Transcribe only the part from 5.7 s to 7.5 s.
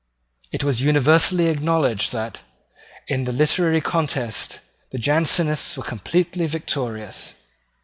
were completely victorious.